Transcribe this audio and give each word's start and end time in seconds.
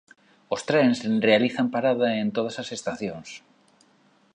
Os 0.55 0.61
trens 0.69 0.97
realizan 1.27 1.67
parada 1.75 2.07
en 2.23 2.27
todas 2.35 2.55
as 2.63 2.69
estacións. 2.77 3.29